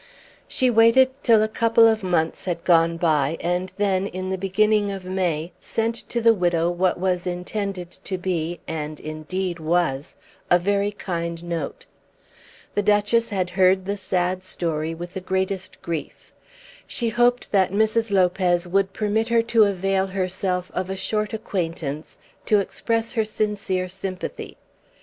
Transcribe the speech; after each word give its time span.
She 0.47 0.71
waited 0.71 1.11
till 1.21 1.43
a 1.43 1.47
couple 1.47 1.87
of 1.87 2.01
months 2.01 2.45
had 2.45 2.63
gone 2.63 2.97
by, 2.97 3.37
and 3.39 3.71
then, 3.77 4.07
in 4.07 4.29
the 4.29 4.35
beginning 4.39 4.89
of 4.89 5.05
May, 5.05 5.51
sent 5.61 5.93
to 6.09 6.21
the 6.21 6.33
widow 6.33 6.71
what 6.71 6.99
was 6.99 7.27
intended 7.27 7.91
to 8.05 8.17
be, 8.17 8.59
and 8.67 8.99
indeed 8.99 9.59
was, 9.59 10.17
a 10.49 10.57
very 10.57 10.91
kind 10.91 11.43
note. 11.43 11.85
The 12.73 12.81
Duchess 12.81 13.29
had 13.29 13.51
heard 13.51 13.85
the 13.85 13.95
sad 13.95 14.43
story 14.43 14.95
with 14.95 15.13
the 15.13 15.21
greatest 15.21 15.79
grief. 15.83 16.33
She 16.87 17.09
hoped 17.09 17.51
that 17.51 17.71
Mrs. 17.71 18.09
Lopez 18.09 18.67
would 18.67 18.93
permit 18.93 19.27
her 19.27 19.43
to 19.43 19.65
avail 19.65 20.07
herself 20.07 20.71
of 20.73 20.89
a 20.89 20.97
short 20.97 21.31
acquaintance 21.31 22.17
to 22.47 22.57
express 22.57 23.11
her 23.11 23.23
sincere 23.23 23.87
sympathy. 23.87 24.57